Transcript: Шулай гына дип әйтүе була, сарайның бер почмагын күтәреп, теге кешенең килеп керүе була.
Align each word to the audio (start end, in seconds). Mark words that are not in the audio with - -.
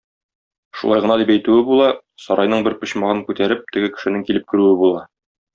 Шулай 0.79 1.03
гына 1.03 1.17
дип 1.21 1.31
әйтүе 1.33 1.65
була, 1.67 1.91
сарайның 2.25 2.65
бер 2.69 2.79
почмагын 2.81 3.23
күтәреп, 3.31 3.63
теге 3.77 3.93
кешенең 3.99 4.29
килеп 4.31 4.53
керүе 4.55 4.77
була. 4.85 5.07